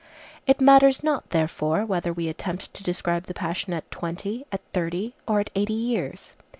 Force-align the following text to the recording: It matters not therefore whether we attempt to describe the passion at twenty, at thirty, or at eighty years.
It 0.47 0.59
matters 0.59 1.03
not 1.03 1.29
therefore 1.29 1.85
whether 1.85 2.11
we 2.11 2.27
attempt 2.27 2.73
to 2.73 2.83
describe 2.83 3.25
the 3.25 3.35
passion 3.35 3.71
at 3.73 3.91
twenty, 3.91 4.47
at 4.51 4.61
thirty, 4.73 5.13
or 5.27 5.39
at 5.39 5.51
eighty 5.53 5.73
years. 5.75 6.33